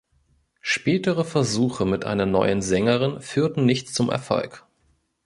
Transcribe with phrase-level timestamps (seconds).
[0.61, 4.65] Spätere Versuche mit einer neuen Sängerin führten nicht zum Erfolg.